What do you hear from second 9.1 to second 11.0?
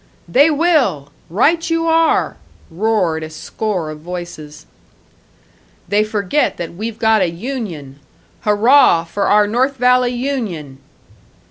our North Valley union!"